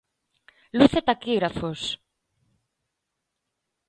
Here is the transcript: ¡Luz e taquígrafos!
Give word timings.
¡Luz 0.77 0.91
e 0.99 1.01
taquígrafos! 1.07 1.81